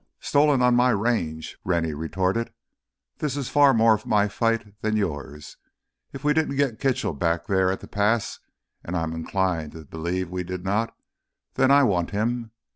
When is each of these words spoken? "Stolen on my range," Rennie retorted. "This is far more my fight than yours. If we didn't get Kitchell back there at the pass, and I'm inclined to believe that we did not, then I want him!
"Stolen 0.19 0.63
on 0.63 0.73
my 0.73 0.89
range," 0.89 1.59
Rennie 1.63 1.93
retorted. 1.93 2.51
"This 3.19 3.37
is 3.37 3.49
far 3.49 3.71
more 3.71 4.01
my 4.03 4.27
fight 4.27 4.73
than 4.81 4.95
yours. 4.97 5.57
If 6.11 6.23
we 6.23 6.33
didn't 6.33 6.55
get 6.55 6.79
Kitchell 6.79 7.13
back 7.13 7.45
there 7.45 7.69
at 7.71 7.81
the 7.81 7.87
pass, 7.87 8.39
and 8.83 8.97
I'm 8.97 9.13
inclined 9.13 9.73
to 9.73 9.85
believe 9.85 10.29
that 10.29 10.33
we 10.33 10.41
did 10.43 10.63
not, 10.63 10.97
then 11.53 11.69
I 11.69 11.83
want 11.83 12.09
him! 12.09 12.49